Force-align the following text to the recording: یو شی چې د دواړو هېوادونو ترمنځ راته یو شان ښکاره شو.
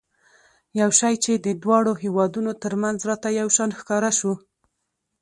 یو 0.81 0.89
شی 0.99 1.13
چې 1.23 1.33
د 1.35 1.47
دواړو 1.63 1.91
هېوادونو 2.03 2.51
ترمنځ 2.63 2.97
راته 3.09 3.27
یو 3.39 3.47
شان 3.55 3.69
ښکاره 3.79 4.11
شو. 4.19 4.33